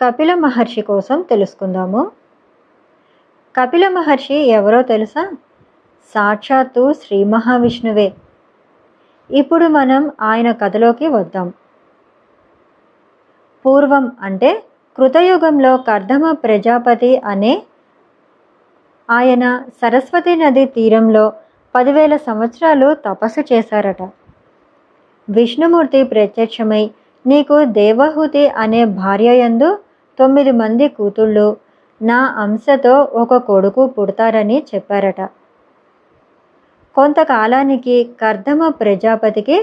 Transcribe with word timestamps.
కపిల 0.00 0.34
మహర్షి 0.34 0.80
కోసం 0.80 1.22
తెలుసుకుందాము. 1.22 2.10
కపిల 3.56 3.88
మహర్షి 3.88 4.34
ఎవరో 4.34 4.82
తెలుసా? 4.82 5.30
సాక్షాత్తు 6.14 6.92
శ్రీ 6.92 7.24
మహావిష్ణువే. 7.24 8.12
ఇప్పుడు 9.30 9.66
మనం 9.66 10.10
ఆయన 10.20 10.52
కథలోకి 10.52 11.08
వద్దాం. 11.08 11.52
పూర్వం 13.66 14.12
అంటే 14.20 14.64
కృతయుగంలో 14.96 15.76
కర్ధమ 15.76 16.32
ప్రజాపతి 16.32 17.18
అనే 17.18 17.62
ఆయన 19.10 19.62
సరస్వతి 19.82 20.36
నది 20.36 20.64
తీరంలో 20.64 21.32
పదివేల 21.74 22.16
సంవత్సరాలు 22.16 22.94
తపస్సు 22.94 23.40
చేశారట. 23.52 24.02
విష్ణుమూర్తి 25.30 26.02
ప్రత్యక్షమై 26.02 26.90
నీకు 27.26 27.64
దేవహూతి 27.64 28.48
అనే 28.48 28.84
భార్యయందు 28.84 29.85
తొమ్మిది 30.18 30.50
మంది 30.50 30.88
కూతుళ్ళు 30.88 31.56
నా 32.02 32.18
అంశతో 32.36 32.94
ఒక 33.14 33.36
కొడుకు 33.36 33.86
పుడతారని 33.86 34.64
చెప్పారట. 34.74 35.20
కొంతకాలానికి 36.94 37.96
కర్దమ 38.20 38.68
ప్రజాపతికి 38.68 39.56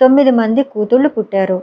తొమ్మిది 0.00 0.30
మంది 0.30 0.62
కూతుళ్ళు 0.62 1.08
పుట్టారు. 1.08 1.58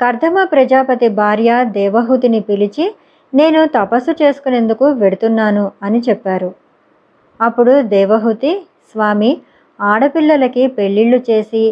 కర్దమ 0.00 0.44
ప్రజాపతి 0.44 1.08
భార్య 1.08 1.64
దేవహూతిని 1.64 2.40
పిలిచి 2.40 2.94
నేను 3.34 3.66
తపస్సు 3.66 4.12
చేసుకునేందుకు 4.22 4.86
వెడుతున్నాను 4.86 5.72
అని 5.82 6.02
చెప్పారు. 6.08 6.54
అప్పుడు 7.40 7.82
దేవహూతి 7.82 8.52
స్వామి 8.90 9.30
ఆడపిల్లలకి 9.80 10.66
పెళ్ళిళ్ళు 10.66 11.22
చేసి 11.30 11.62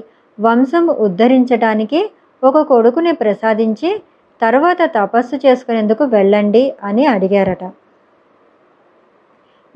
వంశం 0.40 0.86
ఉద్ధరించడానికి 0.86 2.10
ఒక 2.42 2.58
కొడుకుని 2.60 3.12
ప్రసాదించి 3.12 3.90
తర్వాత 4.42 4.78
తపస్సు 4.94 5.36
చేసుకునేందుకు 5.36 6.04
వెళ్ళండి 6.04 6.74
అని 6.82 7.06
అడిగారట. 7.06 7.64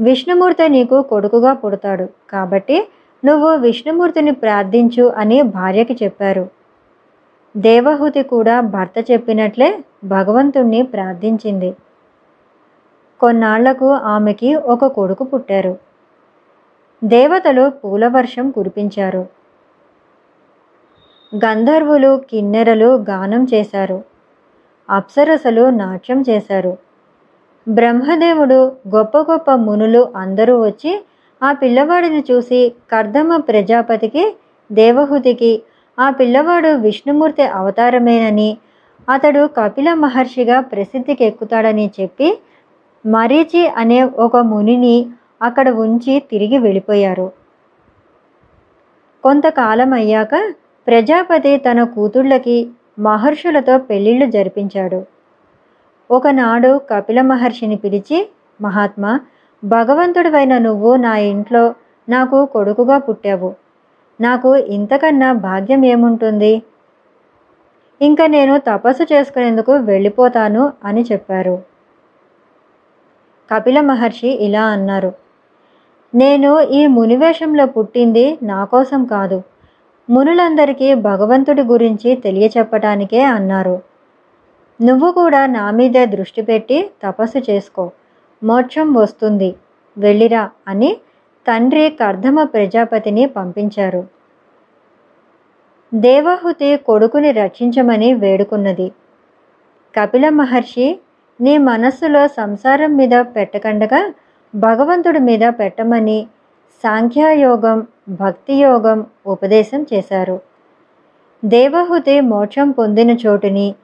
విష్ణుమూర్తి 0.00 0.68
నీకు 0.68 1.02
కొడుకుగా 1.02 1.52
పుడతాడు 1.52 2.08
కాబట్టి 2.30 2.88
నువ్వు 3.24 3.54
విష్ణుమూర్తిని 3.56 4.32
ప్రార్థించు 4.32 5.04
అని 5.08 5.42
భార్యకి 5.42 5.98
చెప్పారు. 6.02 6.48
దేవహూతి 7.56 8.22
కూడా 8.22 8.60
భర్త 8.60 9.10
చెప్పినట్లే 9.10 9.78
భగవంతుణ్ణి 10.04 10.82
ప్రార్థించింది. 10.82 11.76
కొన్నాళ్ళకు 13.20 13.92
ఆమెకి 13.92 14.54
ఒక 14.54 14.84
కొడుకు 14.86 15.24
పుట్టారు. 15.24 15.78
దేవతలు 17.04 17.70
పూలవర్షం 17.70 18.50
కురిపించారు. 18.50 19.26
గంధర్వులు 21.32 22.20
కిన్నెరలు 22.30 23.04
గానం 23.10 23.46
చేశారు. 23.54 24.15
అప్సరసలు 24.90 25.70
నాట్యం 25.70 26.24
చేశారు. 26.28 26.78
బ్రహ్మదేవుడు 27.68 28.72
గొప్ప 28.88 29.18
గొప్ప 29.18 29.50
మునులు 29.54 30.08
అందరూ 30.16 30.62
వచ్చి 30.62 31.04
ఆ 31.42 31.52
పిల్లవాడిని 31.52 32.24
చూసి 32.30 32.74
కర్దమ 32.90 33.36
ప్రజాపతికి 33.36 34.36
దేవహుతికి 34.72 35.62
ఆ 35.98 36.10
పిల్లవాడు 36.10 36.68
విష్ణుమూర్తి 36.68 37.42
అవతారమేనని 37.42 38.58
అతడు 39.08 39.46
కపిల 39.46 39.94
మహర్షిగా 39.94 40.60
ప్రసిద్ధికి 40.60 41.24
ఎక్కుతాడని 41.24 41.90
చెప్పి 42.00 42.38
మరీచి 43.06 43.66
అనే 43.66 44.02
ఒక 44.02 44.36
మునిని 44.36 45.06
అక్కడ 45.42 45.68
ఉంచి 45.70 46.22
తిరిగి 46.30 46.58
వెళ్ళిపోయారు. 46.58 47.32
కొంతకాలం 49.24 49.92
అయ్యాక 49.92 50.34
ప్రజాపతి 50.86 51.56
తన 51.56 51.84
కూతుళ్ళకి 51.84 52.66
మహర్షులతో 52.98 53.78
పెళ్ళిళ్ళు 53.78 54.26
జరిపించాడు. 54.26 55.04
ఒకనాడు 56.10 56.80
కపిల 56.90 57.20
మహర్షిని 57.20 57.76
పిలిచి 57.76 58.28
మహాత్మా 58.60 59.20
భగవంతుడివైన 59.64 60.58
నువ్వు 60.58 60.96
నా 60.96 61.16
ఇంట్లో 61.16 61.74
నాకు 62.08 62.44
కొడుకుగా 62.46 62.98
పుట్టావు. 62.98 63.54
నాకు 64.20 64.56
ఇంతకన్నా 64.56 65.32
భాగ్యం 65.32 65.84
ఏముంటుంది? 65.84 66.62
ఇంకా 68.02 68.26
నేను 68.26 68.58
తపస్సు 68.58 69.02
చేసుకునేందుకు 69.12 69.72
వెళ్ళిపోతాను 69.72 70.72
అని 70.84 71.02
చెప్పారు. 71.12 71.62
కపిల 73.50 73.80
మహర్షి 73.80 74.28
ఇలా 74.28 74.64
అన్నారు 74.64 75.12
నేను 76.14 76.60
ఈ 76.60 76.86
మునివేషంలో 76.86 77.66
పుట్టింది 77.66 78.38
నా 78.42 78.64
కోసం 78.64 79.04
కాదు. 79.04 79.42
మునులందరికీ 80.10 80.94
భగవంతుడి 80.94 81.62
గురించి 81.62 82.16
తెలియచెప్పటానికే 82.16 83.22
అన్నారు. 83.22 83.82
నువ్వు 84.80 85.12
కూడా 85.12 85.46
నా 85.46 85.70
మీదే 85.70 86.06
దృష్టి 86.06 86.42
పెట్టి 86.42 86.90
తపస్సు 87.02 87.38
చేసుకో. 87.50 87.90
మోక్షం 88.42 88.92
వస్తుంది. 88.92 89.54
వెళ్ళిరా 89.98 90.50
అని 90.68 90.96
తండ్రి 91.46 91.90
కర్ధమ 91.90 92.42
ప్రజాపతిని 92.42 93.26
పంపించారు. 93.26 94.06
దేవహుతి 95.94 96.76
కొడుకుని 96.76 97.32
రక్షించమని 97.32 98.14
వేడుకున్నది. 98.14 98.92
కపిల 99.94 100.28
మహర్షి 100.28 100.98
నీ 101.40 101.58
మనస్సులో 101.58 102.28
సంసారం 102.28 102.96
మీద 102.96 103.10
పెట్టకండగా 103.10 104.12
భగవంతుడి 104.54 105.18
మీద 105.18 105.40
పెట్టమని 105.40 106.26
సాంఖ్యయోగం 106.84 107.86
భక్తి 108.08 108.54
యోగం 108.54 109.06
ఉపదేశం 109.26 109.86
చేశారు. 109.94 110.40
దేవహుతి 111.44 112.20
మోక్షం 112.20 112.70
పొందిన 112.70 113.10
చోటుని 113.10 113.74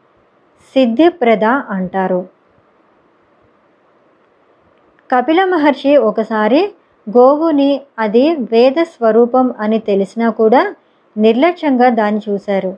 సిద్ధిప్రద 0.76 1.44
అంటారు. 1.44 2.28
కపిల 5.10 5.44
మహర్షి 5.44 5.96
ఒకసారి 5.96 6.74
గోవుని 7.06 7.80
అది 7.98 8.36
వేద 8.52 8.82
స్వరూపం 8.82 9.54
అని 9.58 9.78
తెలిసినా 9.78 10.30
కూడా 10.30 10.74
నిర్లక్ష్యంగా 11.16 11.88
దాన్ని 11.88 12.20
చూశారు. 12.28 12.76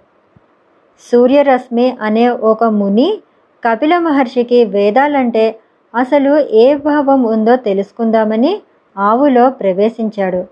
సూర్యరశ్మి 1.05 1.97
అనే 2.01 2.29
ఒక 2.29 2.65
ముని 2.65 3.23
కపిల 3.65 3.99
మహర్షికి 3.99 4.65
వేదాలంటే 4.65 5.61
అసలు 5.95 6.39
ఏ 6.39 6.75
భావం 6.75 7.23
ఉందో 7.23 7.57
తెలుసుకుందామని 7.57 8.63
ఆవులో 8.99 9.51
ప్రవేశించాడు. 9.51 10.45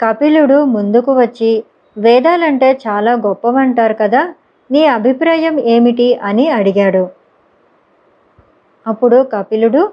కపిలుడు 0.00 0.64
ముందుకు 0.64 1.20
వచ్చి 1.20 1.64
వేదాలంటే 1.98 2.78
చాలా 2.88 3.12
గొప్పవంటారు 3.12 3.94
కదా 3.94 4.34
నీ 4.70 4.84
అభిప్రాయం 4.84 5.60
ఏమిటి? 5.60 6.18
అని 6.18 6.48
అడిగాడు. 6.48 7.08
అప్పుడు 8.86 9.26
కపిలుడు 9.32 9.92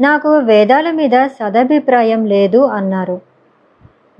నాకు 0.00 0.38
వేదాల 0.38 0.90
మీద 0.90 1.26
సదభిప్రాయం 1.26 2.26
లేదు 2.26 2.58
అన్నారు. 2.58 3.20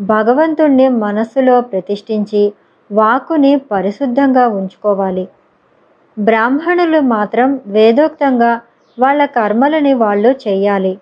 భగవంతుణ్ణి 0.01 0.89
మనస్సులో 0.89 1.61
ప్రతిష్ఠించి 1.61 2.53
వాక్కుని 2.93 3.57
పరిశుద్ధంగా 3.57 4.49
ఉంచుకోవాలి. 4.49 5.29
బ్రాహ్మణులు 6.19 7.01
మాత్రం 7.01 7.61
వేదోక్తంగా 7.67 8.61
వాళ్ళ 8.99 9.25
కర్మలని 9.25 9.95
వాళ్ళు 9.95 10.29
చేయాలి 10.29 10.99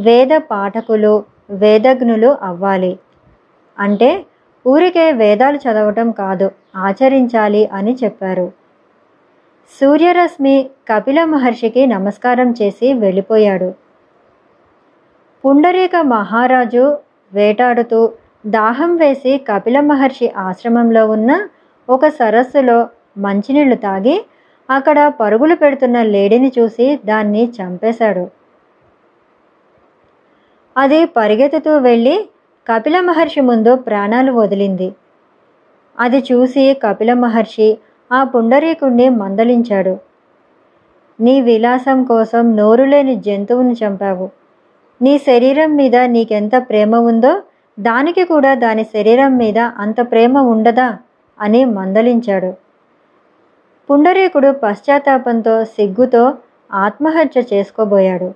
వేద 0.00 0.28
పాఠకులు 0.36 1.24
వేదజ్ఞులు 1.50 2.36
అవ్వాలి. 2.42 2.98
అంటే 3.78 4.24
ఊరికే 4.66 5.12
వేదాలు 5.12 5.56
చదవటం 5.56 6.10
కాదు 6.12 6.50
ఆచరించాలి 6.76 7.66
అని 7.66 7.96
చెప్పారు. 8.04 8.52
సూర్యరశ్మి 9.80 10.70
కపిల 10.92 11.24
మహర్షికి 11.24 11.86
నమస్కారం 11.86 12.54
చేసి 12.62 12.92
వెళ్ళిపోయాడు. 12.92 13.74
పుండరీక 15.44 15.96
మహారాజు 15.96 16.96
వేటాడుతూ 17.32 18.12
దాహం 18.46 18.96
వేసి 18.96 19.38
కపిల 19.38 19.80
మహర్షి 19.80 20.32
ఆశ్రమంలో 20.36 21.06
ఉన్న 21.06 21.48
ఒక 21.88 22.06
సరస్సులో 22.08 22.88
మంచినీళ్ళు 23.18 23.76
తాగి 23.76 24.24
అక్కడ 24.70 25.12
పరుగులు 25.20 25.54
పెడుతున్న 25.54 26.02
లేడీని 26.02 26.52
చూసి 26.58 27.00
దాన్ని 27.06 27.52
చంపేశాడు. 27.58 28.39
అది 30.76 31.04
పరిగెత్తుతూ 31.04 31.78
వెళ్ళి 31.78 32.28
కపిల 32.72 33.00
మహర్షి 33.00 33.40
ముందు 33.40 33.76
ప్రాణాలు 33.76 34.32
వదిలింది. 34.32 34.94
అది 35.98 36.18
చూసి 36.18 36.74
కపిల 36.74 37.12
మహర్షి 37.12 37.78
ఆ 38.12 38.24
పుండరీకుణ్ణి 38.24 39.08
మందలించాడు. 39.08 39.98
నీ 41.20 41.40
విలాసం 41.40 42.04
కోసం 42.04 42.56
నోరు 42.56 42.84
లేని 42.84 43.16
జంతువుని 43.16 43.72
చంపావు. 43.72 44.30
నీ 45.02 45.18
శరీరం 45.18 45.76
మీద 45.76 45.96
నీకెంత 45.96 46.50
ప్రేమ 46.56 46.94
ఉందో 46.94 47.42
దానికి 47.80 48.24
కూడా 48.24 48.54
దాని 48.54 48.84
శరీరం 48.84 49.36
మీద 49.36 49.58
అంత 49.58 50.00
ప్రేమ 50.00 50.38
ఉండదా 50.38 50.98
అని 51.40 51.64
మందలించాడు. 51.64 52.54
పుండరీకుడు 53.90 54.54
పశ్చాత్తాపంతో 54.62 55.64
సిగ్గుతో 55.64 56.34
ఆత్మహత్య 56.72 57.42
చేసుకోబోయాడు. 57.52 58.34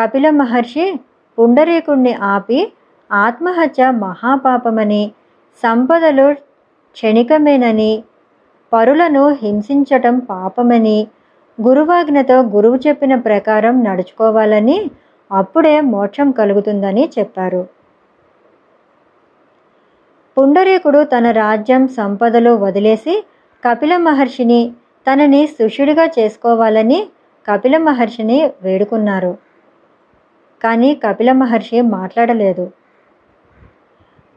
కపిల 0.00 0.30
మహర్షి 0.30 1.00
పుండరీకుణ్ణి 1.38 2.12
ఆపి 2.12 2.72
ఆత్మహత్య 3.12 3.90
మహాపాపమని 3.90 5.12
సంపదలు 5.62 6.32
క్షణికమేనని 6.96 8.02
పరులను 8.72 9.28
హింసించటం 9.42 10.18
పాపమని 10.18 11.06
గురువాజ్ఞతో 11.60 12.42
గురువు 12.42 12.76
చెప్పిన 12.86 13.14
ప్రకారం 13.14 13.84
నడుచుకోవాలని 13.84 14.90
అప్పుడే 15.32 15.80
మోక్షం 15.80 16.30
కలుగుతుందని 16.30 17.10
చెప్పారు. 17.18 17.68
పుండరీకుడు 20.36 21.04
తన 21.04 21.30
రాజ్యం 21.30 21.88
సంపదలు 21.88 22.50
వదిలేసి 22.50 23.24
కపిల 23.64 23.96
మహర్షిని 23.96 24.72
తనని 25.06 25.46
శిష్యుడిగా 25.46 26.06
చేసుకోవాలని 26.18 27.08
కపిల 27.48 27.76
మహర్షిని 27.78 28.50
వేడుకున్నారు. 28.62 29.47
కానీ 30.64 30.94
కపిల 30.94 31.32
మహర్షి 31.32 31.80
మాట్లాడలేదు. 31.80 32.70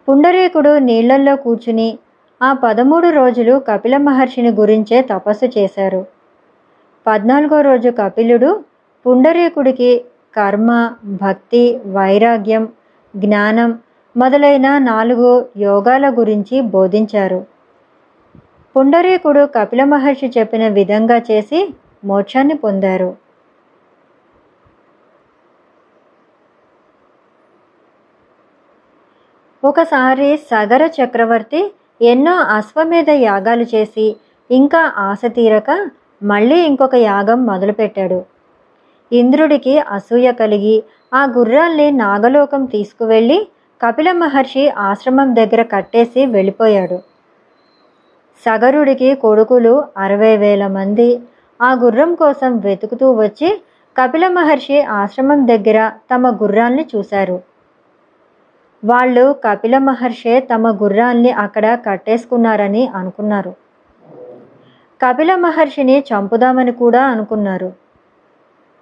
పుండరీకుడు 0.08 0.78
నీళ్ళల్లో 0.78 1.36
కూర్చుని 1.36 1.98
ఆ 2.42 2.54
పదమూడు 2.54 3.10
రోజులు 3.10 3.62
కపిల 3.68 3.98
మహర్షిని 3.98 4.52
గురించే 4.52 5.02
తపస్సు 5.02 5.48
చేశారు. 5.58 6.06
పద్నాలుగో 7.08 7.62
రోజు 7.62 7.90
కపిలుడు 7.90 8.64
పుండరీకుడికి 9.06 10.06
కర్మ 10.36 10.96
భక్తి 11.06 11.82
వైరాగ్యం 11.86 12.70
జ్ఞానం 13.16 13.80
మొదలైన 14.18 14.78
నాలుగు 14.78 15.46
యోగాల 15.58 16.10
గురించి 16.10 16.62
బోధించారు. 16.62 17.46
పుండరీకుడు 18.76 19.46
కపిల 19.46 19.84
మహర్షి 19.84 20.32
చెప్పిన 20.38 20.68
విధంగా 20.68 21.18
చేసి 21.32 21.74
మోక్షాన్ని 22.06 22.54
పొందారు. 22.54 23.16
ఒకసారి 29.64 30.38
సగర 30.52 30.84
చక్రవర్తి 30.86 31.72
ఎన్నో 32.02 32.36
అశ్వమేధ 32.38 33.10
యాగాలు 33.10 33.66
చేసి 33.74 34.16
ఇంకా 34.50 34.94
ఆశ 34.98 35.22
తీరక 35.26 35.90
మళ్ళీ 36.24 36.58
ఇంకొక 36.60 36.96
యాగం 36.96 37.46
మొదలుపెట్టాడు. 37.46 38.26
ఇంద్రుడికి 39.12 39.80
అసూయ 39.80 40.32
కలిగి 40.32 40.84
ఆ 41.14 41.26
గుర్రాల్ని 41.38 41.92
నాగలోకం 41.92 42.66
తీసుకువెళ్ళి 42.66 43.48
కపిల 43.82 44.12
మహర్షి 44.12 44.70
ఆశ్రమం 44.70 45.36
దగ్గర 45.36 45.62
కట్టేసి 45.62 46.26
వెళ్ళిపోయాడు. 46.26 46.98
సగరుడికి 48.46 49.16
కొడుకులు 49.16 49.84
అరవై 49.98 50.38
వేల 50.38 50.68
మంది 50.68 51.10
ఆ 51.62 51.74
గుర్రం 51.74 52.16
కోసం 52.16 52.58
వెతుకుతూ 52.58 53.12
వచ్చి 53.14 53.50
కపిల 53.98 54.28
మహర్షి 54.28 54.82
ఆశ్రమం 54.82 55.48
దగ్గర 55.48 55.92
తమ 56.12 56.30
గుర్రాల్ని 56.44 56.86
చూశారు. 56.96 57.51
వాళ్ళు 58.86 59.36
కపిల 59.44 59.78
మహర్షే 59.78 60.40
తమ 60.40 60.80
గుర్రాల్ని 60.84 61.32
అక్కడ 61.32 61.80
కట్టేసుకున్నారని 61.86 62.88
అనుకున్నారు. 62.88 63.54
కపిల 65.02 65.36
మహర్షిని 65.36 66.00
చంపుదామని 66.00 66.72
కూడా 66.72 67.04
అనుకున్నారు. 67.04 67.74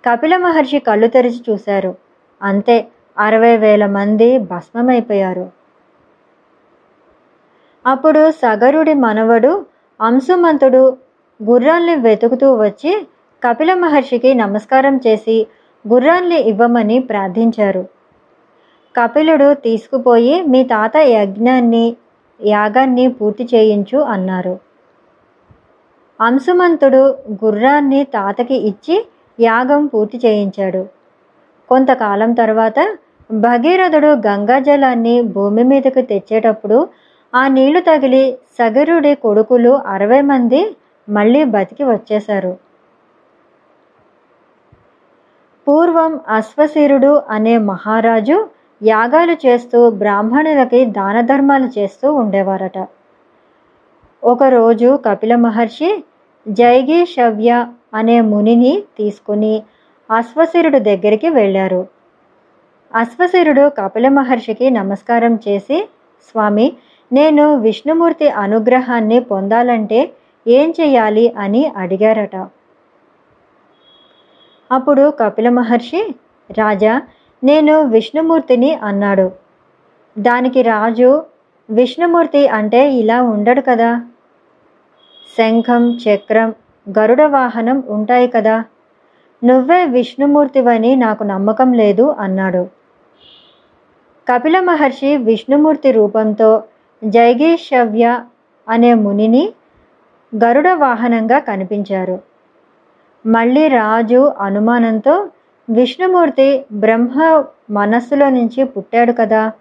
కపిల 0.10 0.38
మహర్షి 0.38 0.80
కళ్ళు 0.80 1.08
తెరిచి 1.08 1.42
చూశారు. 1.50 1.96
అంతే 2.42 2.88
అరవై 3.18 3.58
వేల 3.58 3.86
మంది 3.86 4.38
భస్మమైపోయారు. 4.38 5.50
అప్పుడు 7.86 8.32
సగరుడి 8.32 8.94
మనవడు 8.94 9.66
అంశుమంతుడు 10.02 10.98
గుర్రాల్ని 11.44 11.96
వెతుకుతూ 11.96 12.56
వచ్చి 12.56 13.08
కపిల 13.44 13.74
మహర్షికి 13.74 14.34
నమస్కారం 14.34 15.00
చేసి 15.08 15.48
గుర్రాల్ని 15.88 16.40
ఇవ్వమని 16.42 17.00
ప్రార్థించారు. 17.00 17.99
కపిలుడు 18.96 19.54
తీసుకుపోయి 19.54 20.42
మీ 20.42 20.64
తాత 20.64 20.98
యజ్ఞాన్ని 20.98 21.96
యాగాన్ని 22.40 23.08
పూర్తి 23.08 23.50
చేయించు 23.54 24.00
అన్నారు. 24.00 24.60
అంశుమంతుడు 26.22 27.04
గుర్రాన్ని 27.46 28.04
తాతకి 28.04 28.56
ఇచ్చి 28.56 28.96
యాగం 29.40 29.86
పూర్తి 29.86 30.18
చేయించాడు. 30.26 30.86
కొంతకాలం 31.70 32.34
తర్వాత 32.34 32.98
భగీరథుడు 33.32 34.08
గంగాజలాన్ని 34.08 35.22
భూమి 35.22 35.64
మీదకు 35.64 36.02
తెచ్చేటప్పుడు 36.02 36.88
ఆ 37.36 37.48
నీళ్ళు 37.48 37.80
తగిలి 37.80 38.38
సగరుడి 38.60 39.16
కొడుకులు 39.16 39.72
అరవై 39.88 40.22
మంది 40.22 40.76
మళ్ళీ 41.10 41.44
బతికి 41.44 41.84
వచ్చేశారు. 41.84 42.54
పూర్వం 45.68 46.20
అశ్వశిరుడు 46.30 47.22
అనే 47.30 47.58
మహారాజు 47.58 48.38
యాగాలు 48.84 49.32
చేస్తూ 49.32 49.90
బ్రాహ్మణులకి 49.90 50.86
దాన 50.86 51.22
ధర్మాలు 51.22 51.80
చేస్తూ 51.80 52.14
ఉండేవారట. 52.14 52.88
ఒకరోజు 54.24 55.00
కపిల 55.06 55.36
మహర్షి 55.36 56.04
జైగి 56.48 57.06
శవ్య 57.06 57.68
అనే 57.94 58.22
మునిని 58.22 58.84
తీసుకుని 58.98 59.64
అశ్వశిరుడు 60.18 60.78
దగ్గరికి 60.78 61.30
వెళ్ళారు. 61.30 61.88
అశ్వశిరుడు 62.96 63.70
కపిల 63.70 64.08
మహర్షికి 64.08 64.70
నమస్కారం 64.70 65.40
చేసి 65.48 65.90
స్వామి 66.32 66.74
నేను 67.14 67.56
విష్ణుమూర్తి 67.56 68.30
అనుగ్రహాన్ని 68.30 69.20
పొందాలంటే 69.20 70.12
ఏం 70.48 70.74
చేయాలి? 70.82 71.34
అని 71.38 71.72
అడిగారట. 71.78 72.36
అప్పుడు 74.72 75.14
కపిల 75.20 75.50
మహర్షి 75.50 76.16
రాజా 76.58 77.02
నేను 77.44 77.82
విష్ణుమూర్తిని 77.82 78.76
అన్నాడు. 78.76 79.32
దానికి 80.18 80.62
రాజు 80.62 81.24
విష్ణుమూర్తి 81.70 82.48
అంటే 82.48 82.92
ఇలా 82.92 83.22
ఉండడు 83.22 83.62
కదా? 83.62 84.02
శంఖం 85.38 85.98
చక్రం 85.98 86.54
గరుడ 87.00 87.22
వాహనం 87.22 87.84
ఉంటాయి 87.90 88.28
కదా? 88.28 88.64
నువ్వే 89.44 89.86
విష్ణుమూర్తివని 89.86 90.96
నాకు 90.96 91.24
నమ్మకం 91.24 91.74
లేదు 91.74 92.16
అన్నాడు. 92.20 92.68
కపిల 94.30 94.60
మహర్షి 94.60 95.18
విష్ణుమూర్తి 95.18 95.92
రూపంతో 95.92 96.64
జైగీషవ్య 97.04 98.22
అనే 98.70 98.94
మునిని 98.94 99.54
గరుడ 100.36 100.70
వాహనంగా 100.70 101.40
కనిపించారు. 101.40 102.20
మళ్ళీ 103.26 103.68
రాజు 103.68 104.34
అనుమానంతో 104.40 105.30
విష్ణుమూర్తి 105.70 106.66
బ్రహ్మ 106.72 107.44
మనస్సులో 107.72 108.30
నుంచి 108.30 108.64
పుట్టాడు 108.64 109.12
కదా. 109.12 109.52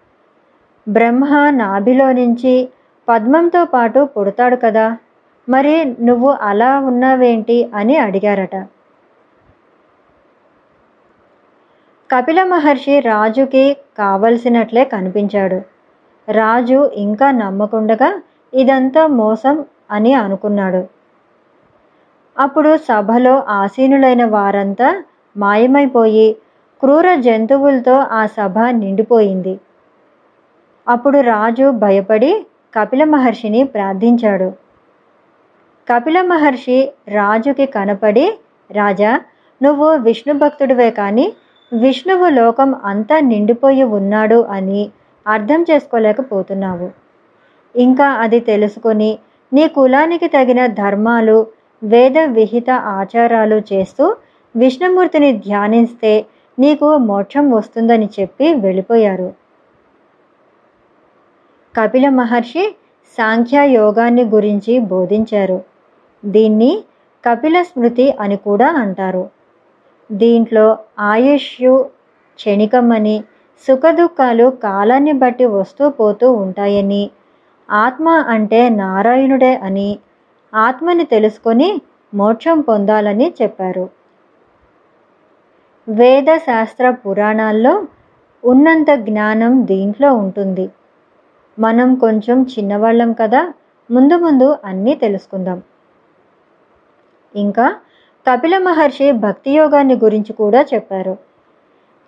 బ్రహ్మ 0.89 1.51
నాభిలో 1.51 2.13
నుంచి 2.13 2.69
పద్మంతో 3.09 3.65
పాటు 3.65 4.05
పుడతాడు 4.05 4.57
కదా. 4.57 4.97
మరి 5.49 5.95
నువ్వు 6.01 6.31
అలా 6.31 6.81
ఉన్నావేంటి 6.81 7.71
అని 7.75 7.97
అడిగారట. 7.97 8.57
కపిల 12.11 12.45
మహర్షి 12.45 13.01
రాజుకి 13.01 13.77
కావలసినట్లే 13.99 14.85
కనిపించాడు. 14.85 15.63
రాజు 16.33 16.91
ఇంకా 16.95 17.31
నమ్మకుండగా 17.31 18.21
ఇదంతా 18.55 19.07
మోసం 19.07 19.65
అని 19.91 20.15
అనుకున్నాడు. 20.15 20.87
అప్పుడు 22.39 22.77
సభలో 22.77 23.43
ఆసీనులైన 23.49 24.25
వారంతా 24.25 25.03
మాయమైపోయి 25.37 26.29
క్రూర 26.83 27.15
జంతువులతో 27.15 27.97
ఆ 28.11 28.27
సభ 28.27 28.59
నిండిపోయింది. 28.81 29.55
అప్పుడు 30.87 31.19
రాజు 31.21 31.71
భయపడి 31.71 32.33
కపిల 32.75 33.05
మహర్షిని 33.05 33.63
ప్రార్థించాడు. 33.65 34.49
కపిల 35.89 36.19
మహర్షి 36.23 36.79
రాజుకి 37.09 37.67
కనపడి 37.67 38.27
రాజా 38.71 39.13
నువ్వు 39.63 39.89
విష్ణు 39.97 40.35
భక్తుడివే 40.35 40.91
కానీ 40.91 41.27
విష్ణువు 41.73 42.29
లోకం 42.29 42.71
అంతా 42.85 43.21
నిండిపోయి 43.21 43.83
ఉన్నాడు 43.99 44.39
అని 44.57 44.83
అర్థం 45.27 45.63
చేసుకోలేకపోతున్నావు. 45.71 46.89
ఇంకా 47.75 48.09
అది 48.25 48.41
తెలుసుకొని 48.41 49.11
నీ 49.53 49.69
కులానికి 49.69 50.27
తగిన 50.27 50.61
ధర్మాలు 50.67 51.47
వేద 51.83 52.19
విహిత 52.29 52.71
ఆచారాలు 52.71 53.63
చేస్తూ 53.73 54.05
విష్ణుమూర్తిని 54.55 55.33
ధ్యానిస్తే 55.33 56.27
నీకు 56.59 56.97
మోక్షం 56.97 57.51
వస్తుందని 57.51 58.09
చెప్పి 58.21 58.55
వెళ్ళిపోయారు. 58.55 59.35
కపిల 61.77 62.09
మహర్షి 62.09 62.65
సాంఖ్య 63.19 63.59
యోగాన్ని 63.71 64.25
గురించి 64.25 64.79
బోధించారు. 64.79 65.59
దీన్ని 66.25 66.85
కపిల 67.25 67.63
స్మృతి 67.63 68.11
అని 68.21 68.37
కూడా 68.37 68.67
అంటారు. 68.67 69.31
దీంట్లో 70.13 70.79
ఆయుష్యు 70.99 71.91
క్షణికమని 72.39 73.25
సుఖదుఖాలు 73.69 74.51
కాలాన్ని 74.51 75.13
బట్టి 75.13 75.45
వస్తూ 75.45 75.91
పోతూ 75.91 76.33
ఉంటాయని 76.33 77.11
ఆత్మ 77.71 78.09
అంటే 78.09 78.69
నారాయణుడే 78.69 79.55
అని 79.57 79.99
ఆత్మని 80.55 81.05
తెలుసుకొని 81.05 81.81
మోక్షం 82.15 82.61
పొందాలని 82.61 83.35
చెప్పారు. 83.43 83.98
వేద 85.89 86.37
శాస్త్ర 86.37 86.91
పురాణాల్లో 86.91 87.87
ఉన్నంత 88.45 88.91
జ్ఞానం 88.95 89.67
దీంట్లో 89.67 90.15
ఉంటుంది. 90.15 90.71
మనం 91.59 91.95
కొంచెం 91.95 92.43
చిన్నవాళ్ళం 92.43 93.13
కదా 93.13 93.53
ముందు 93.91 94.17
ముందు 94.17 94.59
అన్నీ 94.65 94.95
తెలుసుకుందాం. 94.95 95.63
ఇంకా 97.35 97.67
కపిల 98.27 98.59
మహర్షి 98.59 99.13
భక్తి 99.13 99.51
యోగాన్ని 99.51 99.95
గురించి 99.95 100.33
కూడా 100.33 100.63
చెప్పారు. 100.75 101.19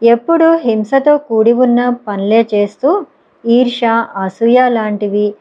ఎప్పుడు 0.02 0.56
హింసతో 0.56 1.18
కూడి 1.18 1.52
ఉన్న 1.52 1.90
పనులే 1.90 2.46
చేస్తూ 2.54 3.06
ఈర్ష 3.46 3.84
అసూయ 4.16 4.68
లాంటివి 4.68 5.34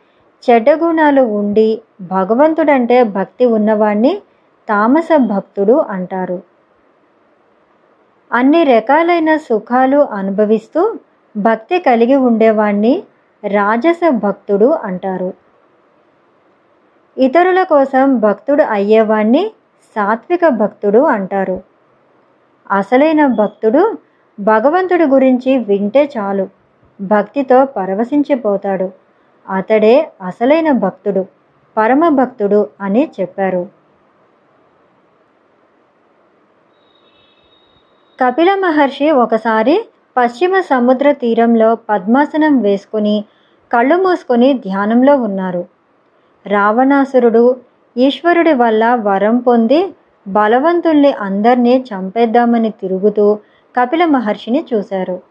చెడ్డ 0.44 0.70
గుణాలు 0.70 1.22
ఉండి 1.22 1.82
భగవంతుడంటే 2.02 3.04
భక్తి 3.04 3.46
ఉన్నవాణ్ణి 3.46 4.22
తామస 4.70 5.08
భక్తుడు 5.18 5.74
అంటారు. 5.74 6.40
అన్ని 8.32 8.64
రకాలైన 8.64 9.38
సుఖాలు 9.38 9.98
అనుభవిస్తూ 9.98 11.00
భక్తి 11.38 11.80
కలిగి 11.80 12.16
ఉండేవాణ్ణి 12.16 13.04
రాజస 13.48 14.00
భక్తుడు 14.10 14.66
అంటారు. 14.66 15.34
ఇతరుల 17.18 17.64
కోసం 17.64 18.20
భక్తుడు 18.20 18.64
అయ్యేవాణ్ణి 18.64 19.52
సాత్విక 19.96 20.48
భక్తుడు 20.48 21.00
అంటారు. 21.00 21.62
అసలైన 22.72 23.28
భక్తుడు 23.28 23.98
భగవంతుడి 24.40 25.04
గురించి 25.04 25.58
వింటే 25.58 26.12
చాలు 26.18 26.48
భక్తితో 27.02 27.66
పరవశించిపోతాడు. 27.66 28.92
అతడే 29.50 30.12
అసలైన 30.22 30.72
భక్తుడు 30.72 31.26
పరమ 31.78 32.10
భక్తుడు 32.10 32.70
అని 32.82 33.12
చెప్పారు. 33.20 33.79
కపిల 38.22 38.56
మహర్షి 38.56 39.12
ఒకసారి 39.12 39.76
పశ్చిమ 40.18 40.60
సముద్ర 40.60 41.12
తీరంలో 41.12 41.76
పద్మాసనం 41.90 42.62
వేసుకుని 42.62 43.24
కళ్ళు 43.74 43.96
మూసుకొని 43.96 44.54
ధ్యానంలో 44.54 45.16
ఉన్నారు. 45.16 45.68
రావణాసురుడు 46.48 47.56
ఈశ్వరుడి 47.98 48.54
వల్ల 48.54 48.96
వరం 48.96 49.38
పొంది 49.38 49.94
బలవంతుల్ని 50.28 51.12
అందరినీ 51.12 51.86
చంపేద్దామని 51.90 52.70
తిరుగుతూ 52.70 53.38
కపిల 53.76 54.06
మహర్షిని 54.06 54.66
చూశారు. 54.74 55.22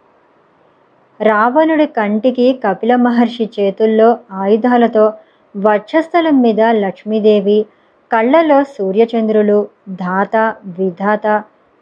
రావణుడి 1.21 1.87
కంటికి 1.87 2.61
కపిల 2.65 2.97
మహర్షి 2.97 3.51
చేతుల్లో 3.61 4.19
ఆయుధాలతో 4.33 5.13
వక్షస్థలం 5.57 6.43
మీద 6.43 6.61
లక్ష్మీదేవి 6.61 7.67
కళ్ళలో 8.13 8.63
సూర్యచంద్రులు 8.65 9.59
ధాత 9.89 10.37
విధాత 10.79 11.27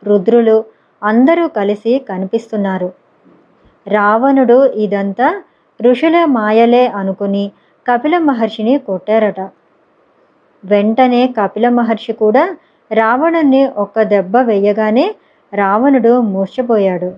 రుద్రులు 0.05 0.76
అందరూ 1.07 1.49
కలిసి 1.49 1.99
కనిపిస్తున్నారు. 1.99 2.93
రావణుడు 3.89 4.67
ఇదంతా 4.85 5.43
ఋషుల 5.83 6.25
మాయలే 6.25 6.87
అనుకుని 6.87 7.45
కపిల 7.87 8.19
మహర్షిని 8.19 8.79
కొట్టారట. 8.79 9.41
వెంటనే 10.65 11.35
కపిల 11.41 11.69
మహర్షి 11.69 12.13
కూడా 12.13 12.57
రావణుణ్ణి 12.93 13.63
ఒక్క 13.67 14.03
దెబ్బ 14.03 14.37
వేయగానే 14.37 15.15
రావణుడు 15.55 16.21
మూర్చిపోయాడు 16.21 17.11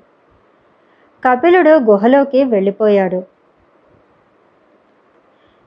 కపిలుడు 1.22 1.70
గుహలోకి 1.70 2.44
వెళ్ళిపోయాడు. 2.44 3.22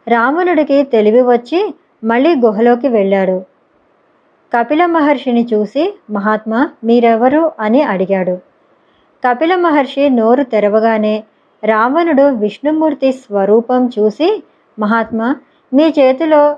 రావణుడికి 0.07 0.83
తెలివి 0.83 1.21
వచ్చి 1.21 1.59
మళ్ళీ 2.03 2.35
గుహలోకి 2.35 2.87
వెళ్ళాడు. 2.87 3.37
కపిల 4.51 4.85
మహర్షిని 4.85 5.47
చూసి 5.53 5.93
మహాత్మా 6.09 6.69
మీరెవరు 6.83 7.51
అని 7.59 7.81
అడిగాడు. 7.83 8.37
కపిల 9.23 9.55
మహర్షి 9.55 10.09
నోరు 10.09 10.43
తెరవగానే 10.43 11.23
రావణుడు 11.63 12.23
విష్ణుమూర్తి 12.23 13.11
స్వరూపం 13.11 13.89
చూసి 13.99 14.43
మహాత్మా 14.79 15.35
మీ 15.73 15.93
చేతిలో 15.99 16.57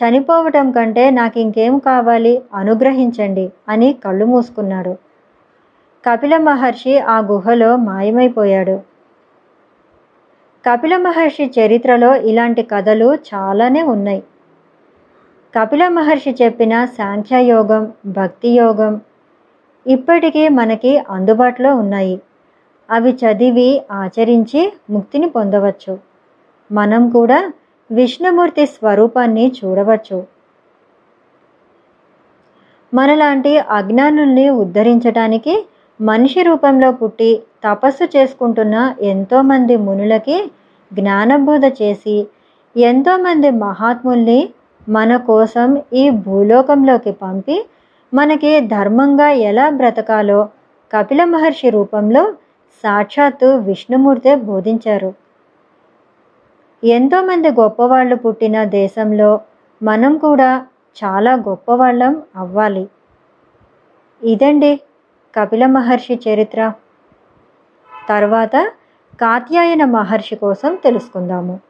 చనిపోవటం 0.00 0.70
కంటే 0.70 1.10
నాకు 1.10 1.38
ఇంకేం 1.38 1.78
కావాలి? 1.78 2.42
అనుగ్రహించండి 2.54 3.52
అని 3.68 3.92
కళ్ళు 4.04 4.24
మూసుకున్నాడు. 4.24 4.94
కపిల 6.04 6.36
మహర్షి 6.36 6.98
ఆ 6.98 7.18
గుహలో 7.18 7.76
మాయమైపోయాడు. 7.76 8.80
కపిల 10.64 10.96
మహర్షి 10.96 11.50
చరిత్రలో 11.60 12.16
ఇలాంటి 12.16 12.62
కథలు 12.62 13.14
చాలానే 13.14 13.82
ఉన్నాయి. 13.82 14.22
కపిల 15.58 15.88
మహర్షి 15.88 16.30
చెప్పిన 16.30 16.84
సాంఖ్యయోగం 16.84 17.92
భక్తి 18.06 18.48
యోగం 18.48 19.00
ఇప్పటికీ 19.86 20.48
మనకి 20.48 20.98
అందుబాటులో 20.98 21.74
ఉన్నాయి. 21.76 22.20
అవి 22.90 23.10
చదివి 23.12 23.80
ఆచరించి 23.92 24.72
ముక్తిని 24.90 25.30
పొందవచ్చు. 25.30 25.98
మనం 26.72 27.08
కూడా 27.08 27.52
విష్ణుమూర్తి 27.90 28.66
స్వరూపాన్ని 28.66 29.52
చూడవచ్చు. 29.58 30.18
మనలాంటి 32.94 33.58
అజ్ఞానుల్ని 33.58 34.50
ఉద్ధరించటానికి 34.50 35.66
మనిషి 36.00 36.42
రూపంలో 36.42 36.92
పుట్టి 36.92 37.42
తపస్సు 37.64 38.04
చేసుకుంటున్న 38.16 38.94
ఎంతోమంది 39.00 39.76
మునులకి 39.76 40.50
జ్ఞానబోధ 40.92 41.64
చేసి 41.82 42.26
ఎంతోమంది 42.76 43.50
మహాత్ముల్ని 43.50 44.40
మన 44.88 45.16
కోసం 45.16 45.82
ఈ 45.92 46.10
భూలోకంలోకి 46.10 47.12
పంపి 47.12 47.66
మనకి 48.14 48.60
ధర్మంగా 48.60 49.28
ఎలా 49.30 49.70
బ్రతకాలో 49.70 50.48
కపిల 50.92 51.24
మహర్షి 51.24 51.70
రూపంలో 51.70 52.34
సాక్షాత్తు 52.82 53.46
విష్ణుమూర్తే 53.46 54.34
బోధించారు. 54.34 55.14
ఎంతోమంది 56.84 57.48
గొప్పవాళ్ళు 57.48 58.16
పుట్టిన 58.16 58.64
దేశంలో 58.64 59.40
మనం 59.82 60.18
కూడా 60.18 60.66
చాలా 61.04 61.34
గొప్పవాళ్ళం 61.34 62.22
అవ్వాలి. 62.36 62.88
ఇదండి 64.22 64.80
కపిల 65.34 65.66
మహర్షి 65.66 66.20
చరిత్ర. 66.28 66.72
తర్వాత 68.08 68.56
కాత్యాయన 69.20 69.84
మహర్షి 69.84 70.36
కోసం 70.36 70.74
తెలుసుకుందాము. 70.74 71.67